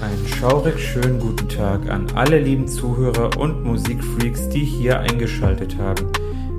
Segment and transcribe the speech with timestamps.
[0.00, 6.10] Einen schaurig schönen guten Tag an alle lieben Zuhörer und Musikfreaks, die hier eingeschaltet haben.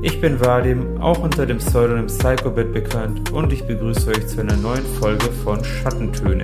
[0.03, 4.55] Ich bin Vadim, auch unter dem Pseudonym Psychobit bekannt und ich begrüße euch zu einer
[4.57, 6.43] neuen Folge von Schattentöne,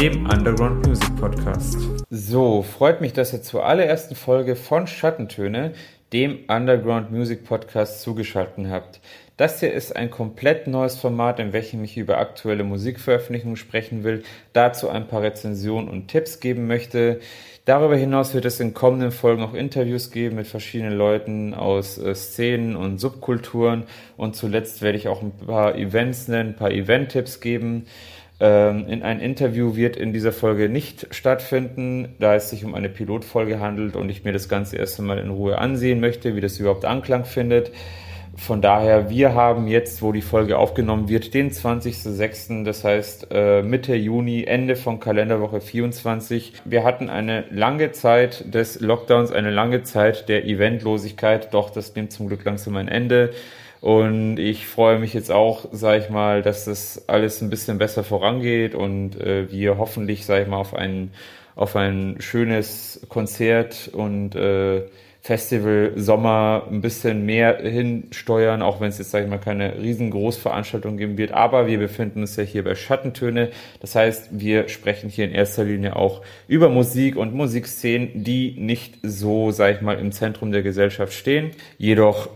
[0.00, 1.76] dem Underground Music Podcast.
[2.08, 5.74] So, freut mich, dass ihr zur allerersten Folge von Schattentöne,
[6.14, 9.00] dem Underground Music Podcast, zugeschaltet habt.
[9.40, 14.22] Das hier ist ein komplett neues Format, in welchem ich über aktuelle Musikveröffentlichungen sprechen will,
[14.52, 17.20] dazu ein paar Rezensionen und Tipps geben möchte.
[17.64, 22.14] Darüber hinaus wird es in kommenden Folgen auch Interviews geben mit verschiedenen Leuten aus äh,
[22.14, 23.84] Szenen und Subkulturen
[24.18, 27.86] und zuletzt werde ich auch ein paar Events nennen, ein paar Event-Tipps geben.
[28.40, 32.90] Ähm, in ein Interview wird in dieser Folge nicht stattfinden, da es sich um eine
[32.90, 36.60] Pilotfolge handelt und ich mir das Ganze erst einmal in Ruhe ansehen möchte, wie das
[36.60, 37.72] überhaupt Anklang findet.
[38.40, 43.60] Von daher, wir haben jetzt, wo die Folge aufgenommen wird, den 20.06., das heißt äh,
[43.62, 46.54] Mitte Juni, Ende von Kalenderwoche 24.
[46.64, 52.12] Wir hatten eine lange Zeit des Lockdowns, eine lange Zeit der Eventlosigkeit, doch das nimmt
[52.12, 53.30] zum Glück langsam ein Ende.
[53.82, 58.04] Und ich freue mich jetzt auch, sage ich mal, dass das alles ein bisschen besser
[58.04, 61.12] vorangeht und äh, wir hoffentlich, sage ich mal, auf ein,
[61.56, 64.84] auf ein schönes Konzert und äh,
[65.22, 70.40] Festival Sommer ein bisschen mehr hinsteuern, auch wenn es jetzt, sage ich mal, keine riesengroße
[70.40, 71.32] Veranstaltung geben wird.
[71.32, 73.50] Aber wir befinden uns ja hier bei Schattentöne.
[73.80, 78.94] Das heißt, wir sprechen hier in erster Linie auch über Musik und Musikszenen, die nicht
[79.02, 81.50] so, sage ich mal, im Zentrum der Gesellschaft stehen.
[81.76, 82.30] Jedoch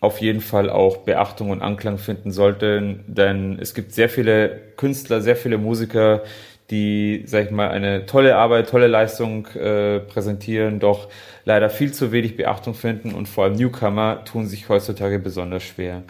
[0.00, 5.20] auf jeden Fall auch Beachtung und Anklang finden sollten, denn es gibt sehr viele Künstler,
[5.20, 6.22] sehr viele Musiker,
[6.70, 11.08] die, sag ich mal, eine tolle Arbeit, tolle Leistung äh, präsentieren, doch
[11.44, 16.02] leider viel zu wenig Beachtung finden und vor allem Newcomer tun sich heutzutage besonders schwer.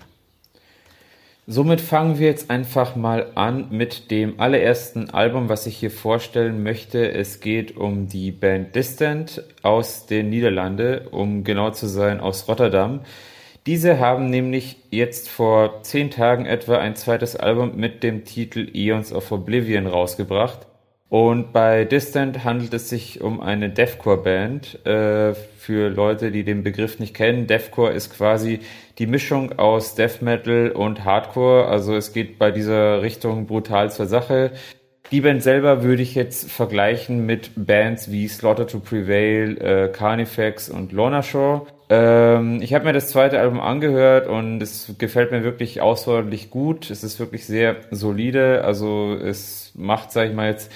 [1.51, 6.63] Somit fangen wir jetzt einfach mal an mit dem allerersten Album, was ich hier vorstellen
[6.63, 7.11] möchte.
[7.11, 13.01] Es geht um die Band Distant aus den Niederlanden, um genau zu sein aus Rotterdam.
[13.69, 19.13] Diese haben nämlich jetzt vor zehn Tagen etwa ein zweites Album mit dem Titel Eons
[19.13, 20.61] of Oblivion rausgebracht.
[21.11, 24.87] Und bei Distant handelt es sich um eine Deathcore-Band.
[24.87, 28.61] Äh, für Leute, die den Begriff nicht kennen, Deathcore ist quasi
[28.97, 31.67] die Mischung aus Death Metal und Hardcore.
[31.67, 34.53] Also es geht bei dieser Richtung brutal zur Sache.
[35.11, 40.71] Die Band selber würde ich jetzt vergleichen mit Bands wie Slaughter to Prevail, äh, Carnifex
[40.71, 41.67] und Lorna Shore.
[41.91, 46.91] Ähm, ich habe mir das zweite Album angehört und es gefällt mir wirklich außerordentlich gut.
[46.91, 48.65] Es ist wirklich sehr solide.
[48.65, 50.71] Also es macht, sag ich mal jetzt,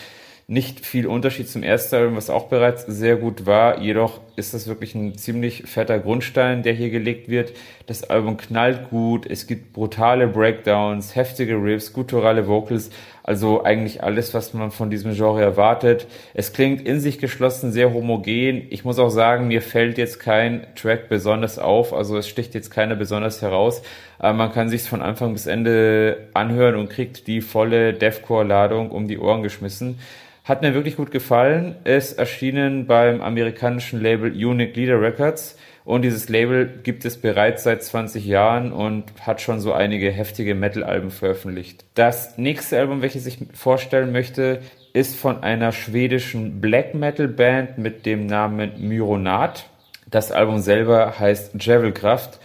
[0.48, 3.80] nicht viel Unterschied zum ersten Album, was auch bereits sehr gut war.
[3.80, 7.52] Jedoch ist das wirklich ein ziemlich fetter Grundstein, der hier gelegt wird.
[7.86, 12.90] Das Album knallt gut, es gibt brutale Breakdowns, heftige Riffs, gutturale Vocals,
[13.22, 16.06] also eigentlich alles, was man von diesem Genre erwartet.
[16.34, 18.66] Es klingt in sich geschlossen, sehr homogen.
[18.70, 22.70] Ich muss auch sagen, mir fällt jetzt kein Track besonders auf, also es sticht jetzt
[22.70, 23.82] keiner besonders heraus.
[24.18, 29.08] Aber man kann sich von Anfang bis Ende anhören und kriegt die volle Deathcore-Ladung um
[29.08, 29.98] die Ohren geschmissen.
[30.44, 31.76] Hat mir wirklich gut gefallen.
[31.84, 35.56] Ist erschienen beim amerikanischen Label Unique Leader Records.
[35.84, 40.54] Und dieses Label gibt es bereits seit 20 Jahren und hat schon so einige heftige
[40.54, 41.84] Metal-Alben veröffentlicht.
[41.94, 44.60] Das nächste Album, welches ich vorstellen möchte,
[44.92, 49.66] ist von einer schwedischen Black Metal Band mit dem Namen Myronat.
[50.10, 52.38] Das Album selber heißt Javelkraft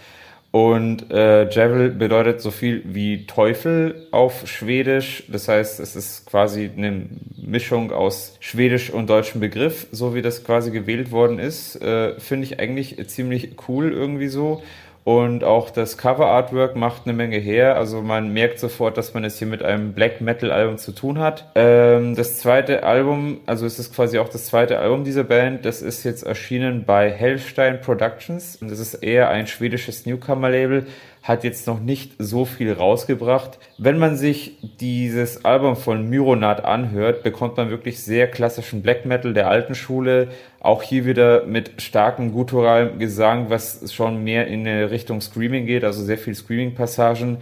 [0.50, 5.24] und äh, Javel bedeutet so viel wie Teufel auf Schwedisch.
[5.28, 10.44] Das heißt, es ist quasi eine Mischung aus Schwedisch und deutschem Begriff, so wie das
[10.44, 11.76] quasi gewählt worden ist.
[11.82, 14.62] Äh, Finde ich eigentlich ziemlich cool irgendwie so.
[15.08, 17.76] Und auch das Cover-Artwork macht eine Menge her.
[17.76, 21.50] Also man merkt sofort, dass man es hier mit einem Black Metal-Album zu tun hat.
[21.54, 25.80] Ähm, das zweite Album, also es ist quasi auch das zweite Album dieser Band, das
[25.80, 28.56] ist jetzt erschienen bei Hellstein Productions.
[28.56, 30.86] Und das ist eher ein schwedisches Newcomer-Label
[31.28, 33.58] hat jetzt noch nicht so viel rausgebracht.
[33.76, 39.34] Wenn man sich dieses Album von Myronat anhört, bekommt man wirklich sehr klassischen Black Metal
[39.34, 40.28] der alten Schule.
[40.58, 46.02] Auch hier wieder mit starkem gutturalem Gesang, was schon mehr in Richtung Screaming geht, also
[46.02, 47.36] sehr viel Screaming-Passagen.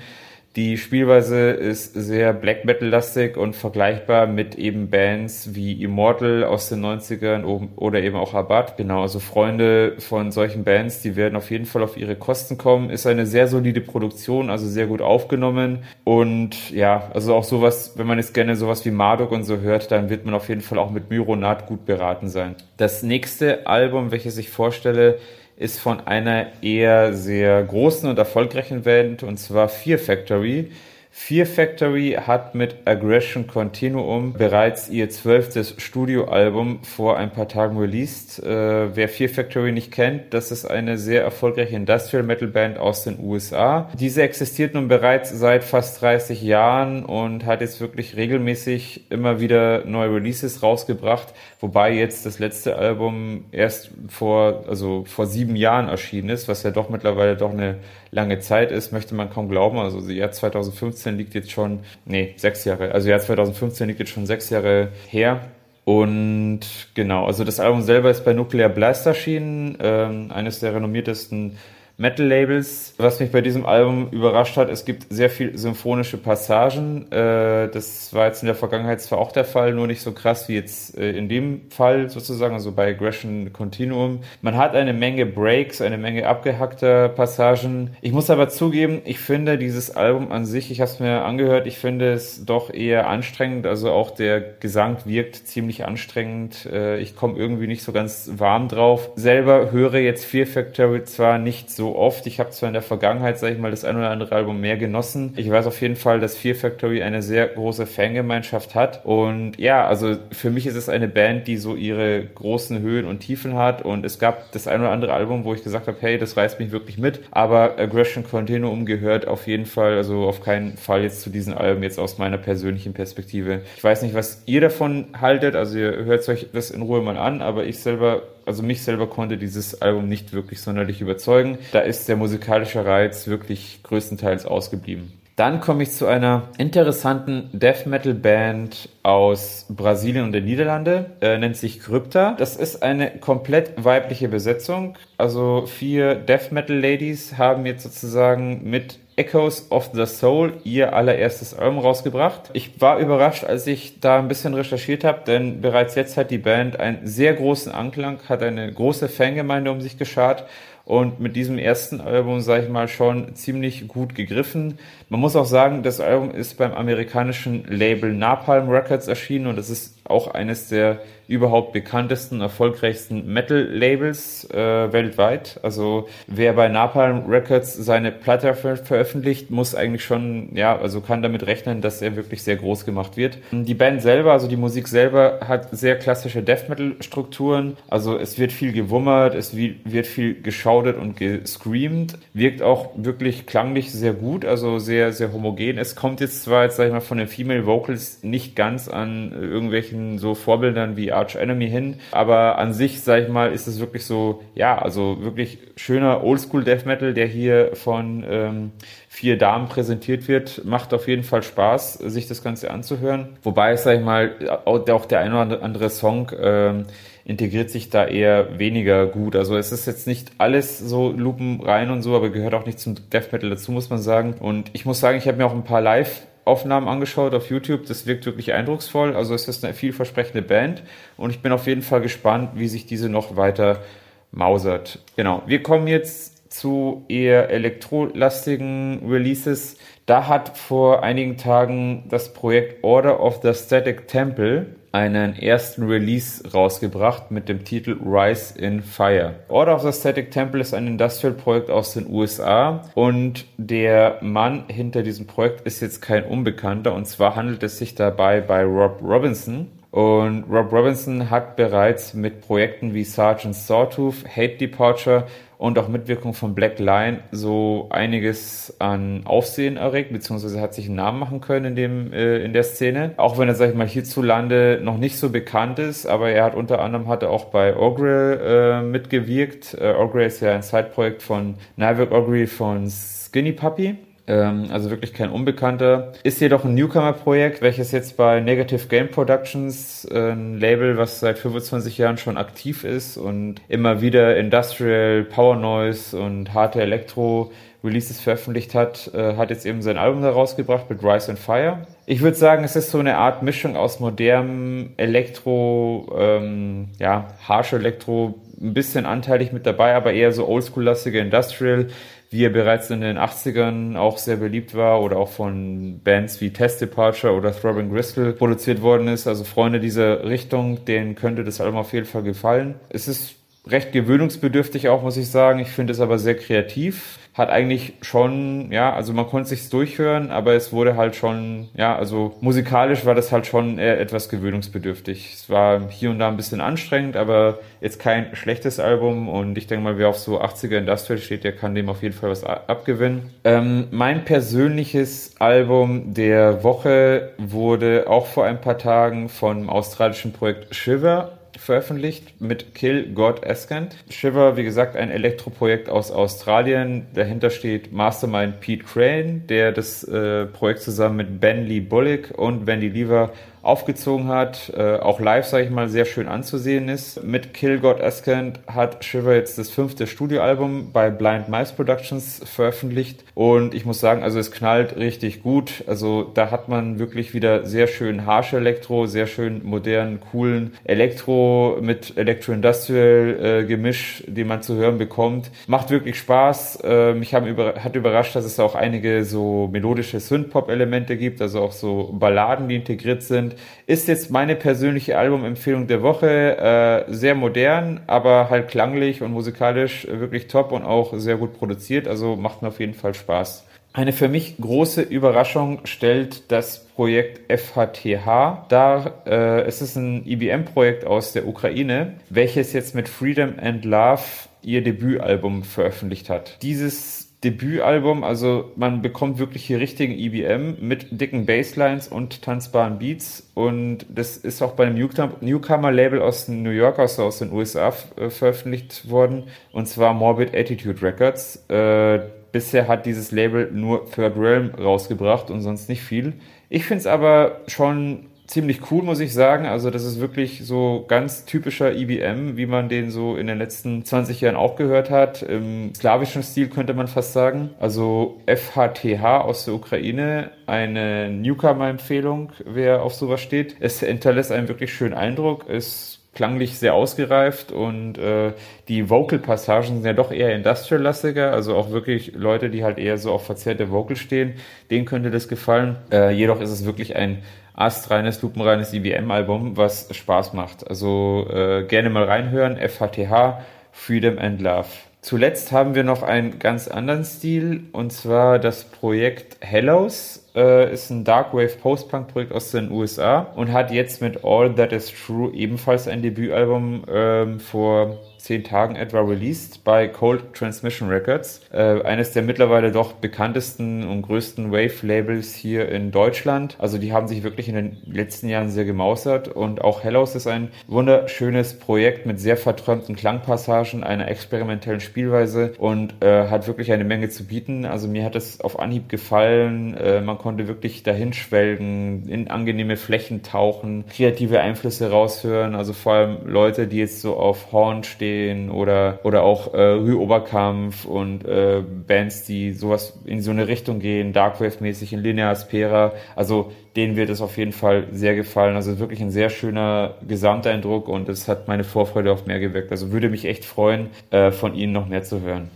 [0.57, 6.83] Die Spielweise ist sehr Black Metal-lastig und vergleichbar mit eben Bands wie Immortal aus den
[6.83, 7.45] 90ern
[7.77, 8.79] oder eben auch Abad.
[8.79, 12.89] Genau, also Freunde von solchen Bands, die werden auf jeden Fall auf ihre Kosten kommen.
[12.89, 15.81] Ist eine sehr solide Produktion, also sehr gut aufgenommen.
[16.05, 19.93] Und ja, also auch sowas, wenn man jetzt gerne sowas wie Marduk und so hört,
[19.93, 22.55] dann wird man auf jeden Fall auch mit Myronat gut beraten sein.
[22.79, 25.19] Das nächste Album, welches ich vorstelle,
[25.57, 30.71] ist von einer eher sehr großen und erfolgreichen Band, und zwar Fear Factory.
[31.19, 38.41] Fear Factory hat mit Aggression Continuum bereits ihr zwölftes Studioalbum vor ein paar Tagen released.
[38.45, 43.03] Äh, wer Fear Factory nicht kennt, das ist eine sehr erfolgreiche Industrial Metal Band aus
[43.03, 43.91] den USA.
[43.99, 49.85] Diese existiert nun bereits seit fast 30 Jahren und hat jetzt wirklich regelmäßig immer wieder
[49.87, 56.29] neue Releases rausgebracht, wobei jetzt das letzte Album erst vor, also vor sieben Jahren erschienen
[56.29, 57.79] ist, was ja doch mittlerweile doch eine
[58.17, 59.79] lange Zeit ist, möchte man kaum glauben.
[59.79, 64.11] Also das Jahr 2015 liegt jetzt schon, nee, sechs Jahre, also Jahr 2015 liegt jetzt
[64.11, 65.43] schon sechs Jahre her.
[65.85, 66.61] Und
[66.95, 71.59] genau, also das Album selber ist bei Nuclear Blast erschienen, ähm, eines der renommiertesten
[71.99, 72.95] Metal-Labels.
[72.99, 77.11] Was mich bei diesem Album überrascht hat, es gibt sehr viel symphonische Passagen.
[77.11, 80.49] Äh, das war jetzt in der Vergangenheit zwar auch der Fall, nur nicht so krass
[80.49, 84.21] wie jetzt äh, in dem Fall sozusagen, also bei Aggression Continuum.
[84.43, 87.97] Man hat eine Menge Breaks, eine Menge abgehackter Passagen.
[88.03, 91.67] Ich muss aber zugeben, ich finde dieses Album an sich, ich habe es mir angehört,
[91.67, 93.67] ich finde es doch eher anstrengend.
[93.67, 96.67] Also auch der Gesang wirkt ziemlich anstrengend.
[96.67, 99.11] Äh, ich komme irgendwie nicht so ganz warm drauf.
[99.17, 102.27] Selber höre jetzt Fear Factory zwar nicht so oft.
[102.27, 104.77] Ich habe zwar in der Vergangenheit, sage ich mal, das ein oder andere Album mehr
[104.77, 105.33] genossen.
[105.37, 109.05] Ich weiß auf jeden Fall, dass Fear Factory eine sehr große Fangemeinschaft hat.
[109.05, 113.21] Und ja, also für mich ist es eine Band, die so ihre großen Höhen und
[113.21, 113.83] Tiefen hat.
[113.83, 116.59] Und es gab das ein oder andere Album, wo ich gesagt habe, hey, das reißt
[116.59, 117.21] mich wirklich mit.
[117.31, 121.83] Aber Aggression Continuum gehört auf jeden Fall, also auf keinen Fall jetzt zu diesen Alben,
[121.83, 123.61] jetzt aus meiner persönlichen Perspektive.
[123.77, 125.55] Ich weiß nicht, was ihr davon haltet.
[125.55, 129.09] Also ihr hört euch das in Ruhe mal an, aber ich selber also mich selber
[129.09, 131.59] konnte dieses Album nicht wirklich sonderlich überzeugen.
[131.73, 135.13] Da ist der musikalische Reiz wirklich größtenteils ausgeblieben.
[135.37, 141.37] Dann komme ich zu einer interessanten Death Metal Band aus Brasilien und den Niederlande, äh,
[141.37, 142.35] nennt sich Krypta.
[142.39, 144.97] Das ist eine komplett weibliche Besetzung.
[145.19, 151.55] Also vier Death Metal Ladies haben jetzt sozusagen mit Echoes of the Soul ihr allererstes
[151.55, 152.51] Album rausgebracht.
[152.53, 156.37] Ich war überrascht, als ich da ein bisschen recherchiert habe, denn bereits jetzt hat die
[156.37, 160.45] Band einen sehr großen Anklang, hat eine große Fangemeinde um sich geschart
[160.85, 164.79] und mit diesem ersten Album, sage ich mal, schon ziemlich gut gegriffen.
[165.09, 169.71] Man muss auch sagen, das Album ist beim amerikanischen Label Napalm Records erschienen und es
[169.71, 175.59] ist auch eines der überhaupt bekanntesten, erfolgreichsten Metal-Labels äh, weltweit.
[175.63, 181.23] Also wer bei Napalm Records seine Platte ver veröffentlicht, muss eigentlich schon, ja, also kann
[181.23, 183.39] damit rechnen, dass er wirklich sehr groß gemacht wird.
[183.51, 187.77] Die Band selber, also die Musik selber, hat sehr klassische Death Metal-Strukturen.
[187.89, 193.93] Also es wird viel gewummert, es wird viel geschaudet und gescreamt, wirkt auch wirklich klanglich
[193.93, 195.79] sehr gut, also sehr, sehr homogen.
[195.79, 199.33] Es kommt jetzt zwar jetzt, sag ich mal, von den Female Vocals nicht ganz an
[199.33, 201.97] irgendwelchen so Vorbildern wie Arch Enemy hin.
[202.13, 206.65] Aber an sich, sag ich mal, ist es wirklich so, ja, also wirklich schöner Oldschool
[206.65, 208.73] Death Metal, der hier von ähm,
[209.09, 210.65] vier Damen präsentiert wird.
[210.65, 213.37] Macht auf jeden Fall Spaß, sich das Ganze anzuhören.
[213.43, 216.87] Wobei, sag ich mal, auch der ein oder andere Song ähm,
[217.27, 219.35] integriert sich da eher weniger gut.
[219.35, 222.79] Also es ist jetzt nicht alles so Lupen rein und so, aber gehört auch nicht
[222.79, 224.35] zum Death Metal dazu, muss man sagen.
[224.39, 227.87] Und ich muss sagen, ich habe mir auch ein paar Live Aufnahmen angeschaut auf YouTube.
[227.87, 229.15] Das wirkt wirklich eindrucksvoll.
[229.15, 230.83] Also es ist eine vielversprechende Band
[231.17, 233.83] und ich bin auf jeden Fall gespannt, wie sich diese noch weiter
[234.31, 235.01] mausert.
[235.17, 235.43] Genau.
[235.47, 239.77] Wir kommen jetzt zu eher elektrolastigen Releases.
[240.07, 246.51] Da hat vor einigen Tagen das Projekt Order of the Static Temple einen ersten Release
[246.53, 249.35] rausgebracht mit dem Titel Rise in Fire.
[249.49, 255.03] Order of the Static Temple ist ein Industrial-Projekt aus den USA und der Mann hinter
[255.03, 259.69] diesem Projekt ist jetzt kein Unbekannter und zwar handelt es sich dabei bei Rob Robinson.
[259.97, 265.25] Und Rob Robinson hat bereits mit Projekten wie Sergeant Sawtooth, Hate Departure
[265.57, 270.97] und auch Mitwirkung von Black Lion so einiges an Aufsehen erregt, beziehungsweise hat sich einen
[270.97, 273.13] Namen machen können in dem äh, in der Szene.
[273.17, 276.57] Auch wenn er, sag ich mal, hierzulande noch nicht so bekannt ist, aber er hat
[276.57, 279.79] unter anderem hat er auch bei Ogre äh, mitgewirkt.
[279.81, 283.97] Äh, Ogre ist ja ein Side-Projekt von Nivek Ogre von Skinny Puppy
[284.33, 286.13] also wirklich kein Unbekannter.
[286.23, 291.39] Ist jedoch ein Newcomer-Projekt, welches jetzt bei Negative Game Productions, äh, ein Label, was seit
[291.39, 297.53] 25 Jahren schon aktiv ist und immer wieder Industrial, Power Noise und harte Elektro
[297.85, 301.87] Releases veröffentlicht hat, äh, hat jetzt eben sein Album herausgebracht mit Rise and Fire.
[302.07, 307.73] Ich würde sagen, es ist so eine Art Mischung aus modernem Elektro, ähm, ja, harsh
[307.73, 311.89] Elektro, ein bisschen anteilig mit dabei, aber eher so oldschool-lastige Industrial
[312.31, 316.53] wie er bereits in den 80ern auch sehr beliebt war oder auch von Bands wie
[316.53, 319.27] Test Departure oder Throbbing Gristle produziert worden ist.
[319.27, 322.75] Also Freunde dieser Richtung, denen könnte das Album auf jeden Fall gefallen.
[322.89, 323.36] Es ist
[323.67, 325.59] recht gewöhnungsbedürftig auch, muss ich sagen.
[325.59, 330.31] Ich finde es aber sehr kreativ hat eigentlich schon, ja, also man konnte sich's durchhören,
[330.31, 335.35] aber es wurde halt schon, ja, also musikalisch war das halt schon eher etwas gewöhnungsbedürftig.
[335.35, 339.67] Es war hier und da ein bisschen anstrengend, aber jetzt kein schlechtes Album und ich
[339.67, 342.43] denke mal, wer auf so 80er Industrial steht, der kann dem auf jeden Fall was
[342.43, 343.31] abgewinnen.
[343.45, 350.75] Ähm, mein persönliches Album der Woche wurde auch vor ein paar Tagen vom australischen Projekt
[350.75, 353.97] Shiver veröffentlicht mit Kill God Askant.
[354.11, 357.07] Shiver, wie gesagt, ein Elektroprojekt aus Australien.
[357.15, 362.67] Dahinter steht Mastermind Pete Crane, der das äh, Projekt zusammen mit Ben Lee Bullock und
[362.67, 363.33] Wendy Lever
[363.67, 367.25] aufgezogen hat, äh, auch live, sage ich mal, sehr schön anzusehen ist.
[367.25, 373.25] Mit Kill God Askant hat Shiver jetzt das fünfte Studioalbum bei Blind Mice Productions veröffentlicht
[373.35, 375.85] und ich muss sagen, also es knallt richtig gut.
[375.87, 381.79] Also da hat man wirklich wieder sehr schön harsche Elektro, sehr schön modernen, coolen Elektro
[381.81, 385.51] mit Electro-Industrial äh, Gemisch, den man zu hören bekommt.
[385.67, 386.81] Macht wirklich Spaß.
[386.85, 391.63] Äh, mich haben über, hat überrascht, dass es auch einige so melodische Synth-Pop-Elemente gibt, also
[391.63, 393.56] auch so Balladen, die integriert sind
[393.87, 397.07] ist jetzt meine persönliche Albumempfehlung der Woche.
[397.09, 402.09] Äh, sehr modern, aber halt klanglich und musikalisch wirklich top und auch sehr gut produziert.
[402.09, 403.67] Also macht mir auf jeden Fall Spaß.
[403.97, 409.23] Eine für mich große Überraschung stellt das Projekt FHTH dar.
[409.27, 414.21] Äh, es ist ein IBM-Projekt aus der Ukraine, welches jetzt mit Freedom and Love
[414.61, 416.59] ihr Debütalbum veröffentlicht hat.
[416.61, 423.49] Dieses Debütalbum, also man bekommt wirklich hier richtigen EBM mit dicken Basslines und tanzbaren Beats
[423.55, 428.31] und das ist auch bei einem Newcomer-Label aus New York, also aus den USA äh,
[428.31, 431.65] veröffentlicht worden und zwar Morbid Attitude Records.
[431.69, 432.19] Äh,
[432.51, 436.33] bisher hat dieses Label nur Third Realm rausgebracht und sonst nicht viel.
[436.69, 439.67] Ich finde es aber schon ziemlich cool, muss ich sagen.
[439.67, 444.05] Also das ist wirklich so ganz typischer IBM, wie man den so in den letzten
[444.05, 445.43] 20 Jahren auch gehört hat.
[445.43, 447.71] Im slawischen Stil könnte man fast sagen.
[447.81, 453.77] Also FHTH aus der Ukraine, eine Newcomer-Empfehlung, wer auf sowas steht.
[453.81, 455.69] Es hinterlässt einen wirklich schönen Eindruck.
[455.69, 458.53] Es klanglich sehr ausgereift und äh,
[458.89, 463.33] die Vocal-Passagen sind ja doch eher industrial-lastiger, also auch wirklich Leute, die halt eher so
[463.33, 464.53] auf verzerrte Vocal stehen,
[464.91, 465.97] denen könnte das gefallen.
[466.13, 467.43] Äh, jedoch ist es wirklich ein
[467.77, 470.89] astreines, lupenreines IBM-Album, was Spaß macht.
[470.89, 472.77] Also äh, gerne mal reinhören.
[472.77, 473.61] FHTH,
[473.93, 474.89] Freedom and Love.
[475.27, 480.49] Zuletzt haben wir noch einen ganz anderen Stil und zwar das Projekt Hellos.
[480.55, 485.13] Äh, ist ein Darkwave Post-Punk-Projekt aus den USA und hat jetzt mit All That Is
[485.13, 492.01] True ebenfalls ein Debütalbum ähm, vor zehn Tagen etwa released bei Cold Transmission Records, äh,
[492.03, 496.77] eines der mittlerweile doch bekanntesten und größten Wave-Labels hier in Deutschland.
[496.79, 500.47] Also die haben sich wirklich in den letzten Jahren sehr gemausert und auch Hellos ist
[500.47, 507.05] ein wunderschönes Projekt mit sehr verträumten Klangpassagen, einer experimentellen Spielweise und äh, hat wirklich eine
[507.05, 507.85] Menge zu bieten.
[507.85, 509.95] Also mir hat es auf Anhieb gefallen.
[509.95, 515.75] Äh, man konnte wirklich dahin schwelgen, in angenehme Flächen tauchen, kreative Einflüsse raushören.
[515.75, 519.81] Also vor allem Leute, die jetzt so auf Horn stehen, stehen oder, oder auch äh,
[519.81, 525.51] Rue Oberkampf und äh, Bands, die sowas in so eine Richtung gehen, Darkwave-mäßig in Linear
[525.51, 526.13] Aspera.
[526.35, 528.77] Also denen wird es auf jeden Fall sehr gefallen.
[528.77, 532.91] Also wirklich ein sehr schöner Gesamteindruck und es hat meine Vorfreude auf mehr geweckt.
[532.91, 535.71] Also würde mich echt freuen, äh, von Ihnen noch mehr zu hören.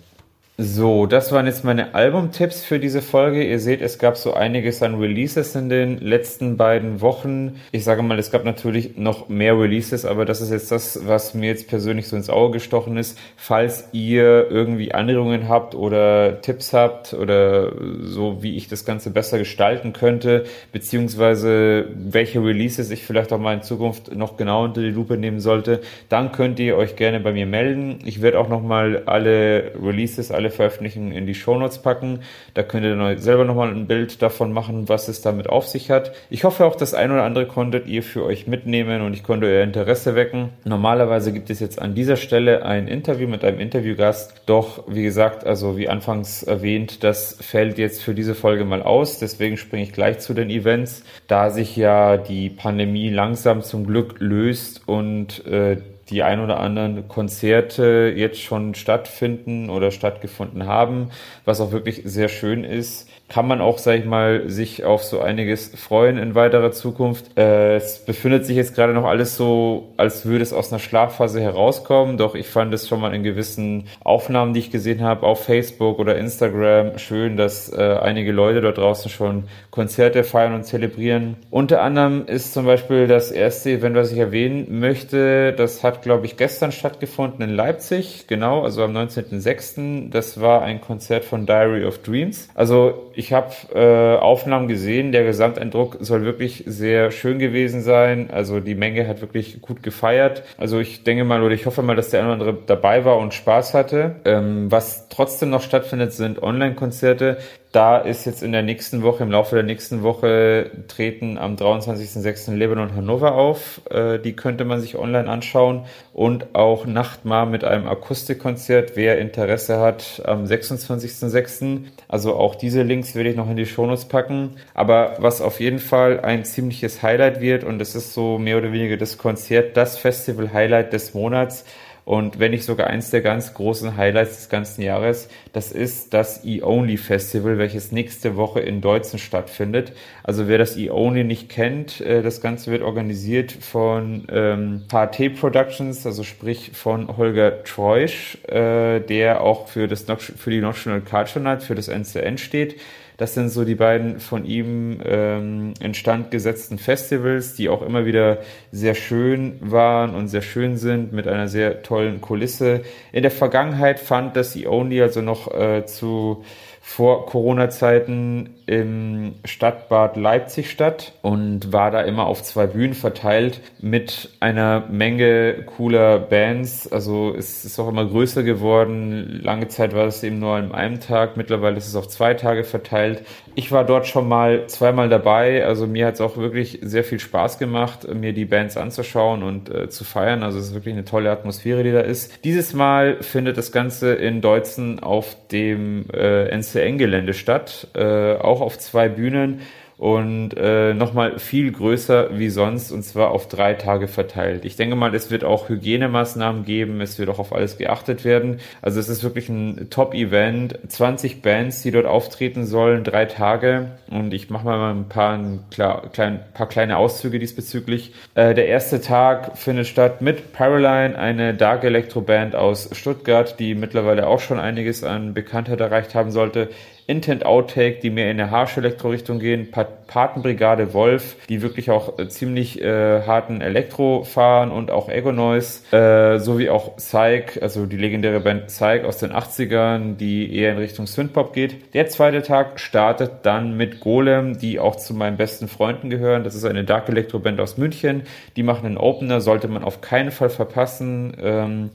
[0.63, 3.43] So, das waren jetzt meine Albumtipps für diese Folge.
[3.43, 7.59] Ihr seht, es gab so einiges an Releases in den letzten beiden Wochen.
[7.73, 11.33] Ich sage mal, es gab natürlich noch mehr Releases, aber das ist jetzt das, was
[11.33, 13.19] mir jetzt persönlich so ins Auge gestochen ist.
[13.37, 19.39] Falls ihr irgendwie Anregungen habt oder Tipps habt oder so, wie ich das Ganze besser
[19.39, 24.91] gestalten könnte, beziehungsweise welche Releases ich vielleicht auch mal in Zukunft noch genau unter die
[24.91, 28.01] Lupe nehmen sollte, dann könnt ihr euch gerne bei mir melden.
[28.05, 32.21] Ich werde auch nochmal alle Releases, alle Veröffentlichungen in die Shownotes packen.
[32.55, 35.91] Da könnt ihr dann selber nochmal ein Bild davon machen, was es damit auf sich
[35.91, 36.13] hat.
[36.31, 39.47] Ich hoffe auch, das ein oder andere konntet ihr für euch mitnehmen und ich konnte
[39.47, 40.51] euer Interesse wecken.
[40.65, 44.43] Normalerweise gibt es jetzt an dieser Stelle ein Interview mit einem Interviewgast.
[44.47, 49.19] Doch, wie gesagt, also wie anfangs erwähnt, das fällt jetzt für diese Folge mal aus.
[49.19, 54.17] Deswegen springe ich gleich zu den Events, da sich ja die Pandemie langsam zum Glück
[54.19, 55.79] löst und äh,
[56.11, 61.11] die ein oder anderen Konzerte jetzt schon stattfinden oder stattgefunden haben,
[61.45, 63.09] was auch wirklich sehr schön ist.
[63.31, 67.39] Kann man auch, sag ich mal, sich auf so einiges freuen in weiterer Zukunft.
[67.39, 71.41] Äh, es befindet sich jetzt gerade noch alles so, als würde es aus einer Schlafphase
[71.41, 75.45] herauskommen, doch ich fand es schon mal in gewissen Aufnahmen, die ich gesehen habe, auf
[75.45, 81.37] Facebook oder Instagram, schön, dass äh, einige Leute dort draußen schon Konzerte feiern und zelebrieren.
[81.51, 86.27] Unter anderem ist zum Beispiel das erste Event, was ich erwähnen möchte, das hat, glaube
[86.27, 90.11] ich, gestern stattgefunden in Leipzig, genau, also am 19.06.
[90.11, 92.49] Das war ein Konzert von Diary of Dreams.
[92.55, 98.31] Also ich habe äh, Aufnahmen gesehen, der Gesamteindruck soll wirklich sehr schön gewesen sein.
[98.31, 100.43] Also die Menge hat wirklich gut gefeiert.
[100.57, 103.19] Also ich denke mal oder ich hoffe mal, dass der eine oder andere dabei war
[103.19, 104.17] und Spaß hatte.
[104.25, 107.37] Ähm, was trotzdem noch stattfindet, sind Online-Konzerte
[107.73, 112.53] da ist jetzt in der nächsten Woche, im Laufe der nächsten Woche treten am 23.06.
[112.55, 113.81] Lebanon Hannover auf.
[113.91, 115.85] Äh, die könnte man sich online anschauen.
[116.13, 121.83] Und auch Nachtmar mit einem Akustikkonzert, wer Interesse hat, am 26.06.
[122.09, 124.57] Also auch diese Links werde ich noch in die Shownotes packen.
[124.75, 128.73] Aber was auf jeden Fall ein ziemliches Highlight wird, und das ist so mehr oder
[128.73, 131.65] weniger das Konzert, das Festival-Highlight des Monats,
[132.11, 136.45] und wenn nicht sogar eins der ganz großen Highlights des ganzen Jahres, das ist das
[136.45, 139.93] E-Only Festival, welches nächste Woche in Deutzen stattfindet.
[140.25, 146.05] Also wer das E-Only nicht kennt, äh, das Ganze wird organisiert von ähm, HT Productions,
[146.05, 151.63] also sprich von Holger Treusch, äh, der auch für, das, für die National Culture Night,
[151.63, 152.75] für das NCN steht.
[153.21, 158.39] Das sind so die beiden von ihm ähm, instand gesetzten Festivals, die auch immer wieder
[158.73, 162.81] sehr schön waren und sehr schön sind mit einer sehr tollen Kulisse.
[163.13, 166.45] In der Vergangenheit fand das The Only also noch äh, zu
[166.81, 174.31] vor Corona-Zeiten im Stadtbad Leipzig statt und war da immer auf zwei Bühnen verteilt mit
[174.41, 176.91] einer Menge cooler Bands.
[176.91, 179.41] Also es ist auch immer größer geworden.
[179.43, 181.37] Lange Zeit war es eben nur an einem Tag.
[181.37, 183.25] Mittlerweile ist es auf zwei Tage verteilt.
[183.57, 185.65] Ich war dort schon mal zweimal dabei.
[185.67, 189.69] Also mir hat es auch wirklich sehr viel Spaß gemacht, mir die Bands anzuschauen und
[189.69, 190.45] äh, zu feiern.
[190.45, 192.45] Also es ist wirklich eine tolle Atmosphäre, die da ist.
[192.45, 197.89] Dieses Mal findet das Ganze in Deutzen auf dem äh, NCN-Gelände statt.
[197.95, 199.61] Äh, auch auf zwei Bühnen
[200.01, 204.65] und äh, nochmal viel größer wie sonst und zwar auf drei Tage verteilt.
[204.65, 208.61] Ich denke mal, es wird auch Hygienemaßnahmen geben, es wird auch auf alles geachtet werden.
[208.81, 214.33] Also es ist wirklich ein Top-Event, 20 Bands, die dort auftreten sollen, drei Tage und
[214.33, 218.15] ich mache mal ein paar, ein klar, klein, paar kleine Auszüge diesbezüglich.
[218.35, 223.75] Äh, der erste Tag findet statt mit Paraline, eine Dark Electro Band aus Stuttgart, die
[223.75, 226.71] mittlerweile auch schon einiges an Bekanntheit erreicht haben sollte.
[227.11, 232.29] Intent Outtake, die mehr in eine harsche Elektro-Richtung gehen, Patenbrigade Wolf, die wirklich auch äh,
[232.29, 237.97] ziemlich äh, harten Elektro fahren und auch Ego Noise, äh, sowie auch Psych, also die
[237.97, 241.95] legendäre Band Psych aus den 80ern, die eher in Richtung Synthpop geht.
[241.95, 246.45] Der zweite Tag startet dann mit Golem, die auch zu meinen besten Freunden gehören.
[246.45, 248.23] Das ist eine Dark Electro Band aus München.
[248.55, 251.37] Die machen einen Opener, sollte man auf keinen Fall verpassen.
[251.43, 251.91] Ähm,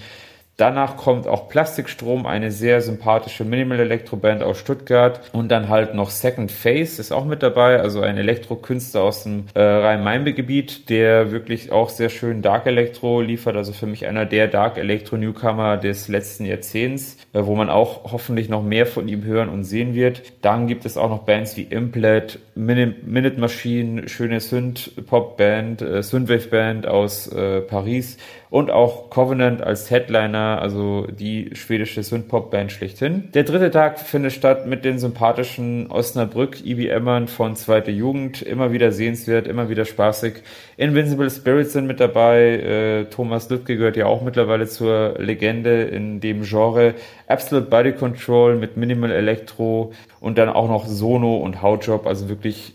[0.58, 5.20] Danach kommt auch Plastikstrom, eine sehr sympathische Minimal Electro Band aus Stuttgart.
[5.34, 9.48] Und dann halt noch Second Face ist auch mit dabei, also ein Elektrokünstler aus dem
[9.54, 13.58] äh, Rhein-Main-Gebiet, der wirklich auch sehr schön Dark Electro liefert.
[13.58, 18.14] Also für mich einer der Dark Electro Newcomer des letzten Jahrzehnts, äh, wo man auch
[18.14, 20.24] hoffentlich noch mehr von ihm hören und sehen wird.
[20.42, 27.28] Dann gibt es auch noch Bands wie Implet, Minute Machine, schöne Synth-Pop-Band, äh, Synthwave-Band aus
[27.28, 28.18] äh, Paris
[28.50, 33.30] und auch Covenant als Headliner, also die schwedische Synthpop-Band schlechthin.
[33.34, 38.92] Der dritte Tag findet statt mit den sympathischen Osnabrück IBMern von Zweite Jugend, immer wieder
[38.92, 40.36] sehenswert, immer wieder spaßig.
[40.78, 46.20] Invincible Spirits sind mit dabei, äh, Thomas Lüttke gehört ja auch mittlerweile zur Legende in
[46.20, 46.94] dem Genre.
[47.28, 52.74] Absolute Body Control mit Minimal Electro und dann auch noch Sono und Howjob, also wirklich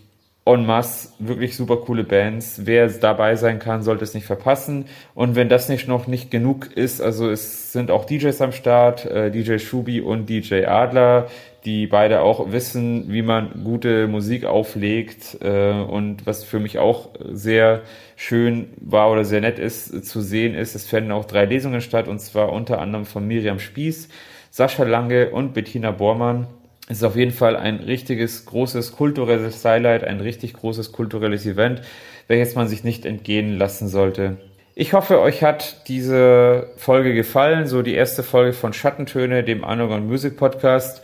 [0.55, 2.63] en masse wirklich super coole Bands.
[2.65, 4.87] Wer dabei sein kann, sollte es nicht verpassen.
[5.15, 9.07] Und wenn das nicht noch nicht genug ist, also es sind auch DJs am Start,
[9.07, 11.29] äh, DJ Shubi und DJ Adler,
[11.65, 15.39] die beide auch wissen, wie man gute Musik auflegt.
[15.43, 17.83] Äh, und was für mich auch sehr
[18.17, 22.09] schön war oder sehr nett ist zu sehen, ist, es werden auch drei Lesungen statt,
[22.09, 24.09] und zwar unter anderem von Miriam Spieß,
[24.51, 26.47] Sascha Lange und Bettina Bormann.
[26.91, 31.83] Es ist auf jeden Fall ein richtiges, großes kulturelles Highlight, ein richtig großes kulturelles Event,
[32.27, 34.39] welches man sich nicht entgehen lassen sollte.
[34.75, 40.09] Ich hoffe, euch hat diese Folge gefallen, so die erste Folge von Schattentöne, dem Underground
[40.09, 41.01] Music Podcast.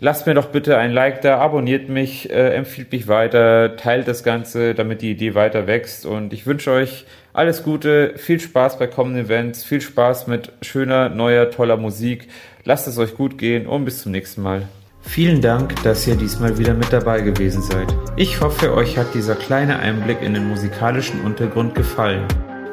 [0.00, 4.24] Lasst mir doch bitte ein Like da, abonniert mich, äh, empfiehlt mich weiter, teilt das
[4.24, 6.06] Ganze, damit die Idee weiter wächst.
[6.06, 11.08] Und ich wünsche euch alles Gute, viel Spaß bei kommenden Events, viel Spaß mit schöner,
[11.08, 12.26] neuer, toller Musik.
[12.64, 14.66] Lasst es euch gut gehen und bis zum nächsten Mal.
[15.02, 17.94] Vielen Dank, dass ihr diesmal wieder mit dabei gewesen seid.
[18.16, 22.26] Ich hoffe, euch hat dieser kleine Einblick in den musikalischen Untergrund gefallen.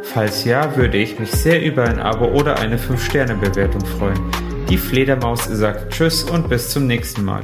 [0.04, 4.20] Falls ja, würde ich mich sehr über ein Abo oder eine 5-Sterne-Bewertung freuen.
[4.70, 7.44] Die Fledermaus sagt Tschüss und bis zum nächsten Mal.